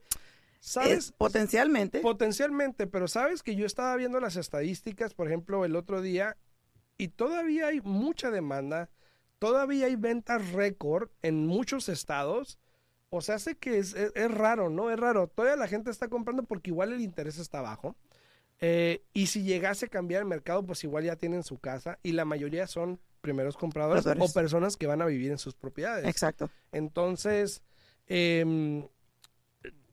[0.59, 0.91] ¿Sabes?
[0.97, 1.99] Es potencialmente.
[1.99, 6.37] Potencialmente, pero sabes que yo estaba viendo las estadísticas, por ejemplo, el otro día,
[6.97, 8.89] y todavía hay mucha demanda,
[9.37, 12.57] todavía hay ventas récord en muchos estados.
[13.11, 14.89] O sea, hace que es, es- es raro, ¿no?
[14.89, 15.27] Es raro.
[15.27, 17.95] Todavía la gente está comprando porque igual el interés está bajo.
[18.59, 21.99] Eh, y si llegase a cambiar el mercado, pues igual ya tienen su casa.
[22.01, 24.31] Y la mayoría son primeros compradores Compradores.
[24.31, 26.05] o personas que van a vivir en sus propiedades.
[26.05, 26.51] Exacto.
[26.71, 27.63] Entonces,
[28.05, 28.87] em,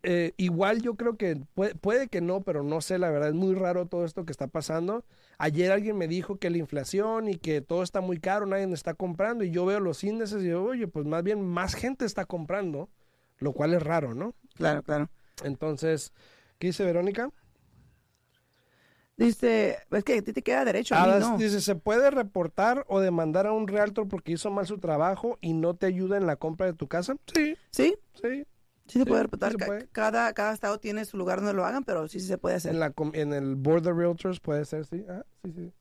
[0.03, 3.35] eh, igual yo creo que puede, puede que no, pero no sé, la verdad es
[3.35, 5.05] muy raro todo esto que está pasando.
[5.39, 8.93] Ayer alguien me dijo que la inflación y que todo está muy caro, nadie está
[8.95, 12.27] comprando y yo veo los índices y digo, oye, pues más bien más gente está
[12.27, 12.91] comprando,
[13.39, 14.35] lo cual es raro, ¿no?
[14.57, 15.09] Claro, claro.
[15.43, 16.13] Entonces,
[16.59, 17.31] ¿qué dice Verónica?
[19.25, 21.39] Dice, es que a ti te queda derecho, a mí no.
[21.39, 25.55] Dice, ¿se puede reportar o demandar a un realtor porque hizo mal su trabajo y
[25.55, 27.15] no te ayuda en la compra de tu casa?
[27.35, 28.45] Sí, Sí, sí.
[28.87, 29.53] sí se Sí, puede sí reportar.
[29.53, 29.89] se Ca- puede.
[29.93, 32.73] Cada, cada estado tiene su lugar donde lo hagan, pero sí, sí se puede hacer.
[32.73, 35.05] En, la, en el Board of Realtors puede ser, sí.
[35.09, 35.73] Ah, sí, sí.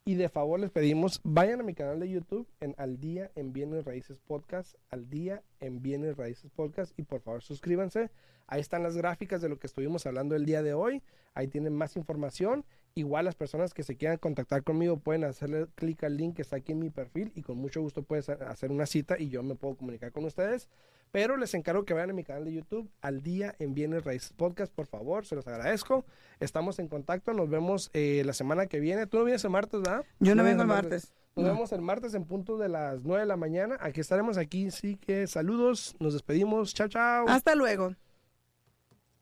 [0.07, 3.51] Y de favor les pedimos, vayan a mi canal de YouTube en Al Día en
[3.51, 8.09] Bienes Raíces Podcast, Al Día en Bienes Raíces Podcast y por favor suscríbanse.
[8.47, 11.03] Ahí están las gráficas de lo que estuvimos hablando el día de hoy.
[11.33, 12.63] Ahí tienen más información.
[12.95, 16.55] Igual las personas que se quieran contactar conmigo pueden hacerle clic al link que está
[16.55, 19.43] aquí en mi perfil y con mucho gusto puedes ha- hacer una cita y yo
[19.43, 20.69] me puedo comunicar con ustedes.
[21.11, 24.33] Pero les encargo que vayan a mi canal de YouTube al día en Bienes Raíces
[24.33, 26.05] Podcast, por favor, se los agradezco.
[26.39, 29.07] Estamos en contacto, nos vemos eh, la semana que viene.
[29.07, 30.03] Tú no vienes el martes, ¿verdad?
[30.19, 31.13] Yo no vienes vengo el martes.
[31.35, 31.53] Nos No.
[31.53, 33.77] vemos el martes en punto de las 9 de la mañana.
[33.79, 36.73] Aquí estaremos aquí, sí que saludos, nos despedimos.
[36.73, 37.25] Chao, chao.
[37.27, 37.93] Hasta luego.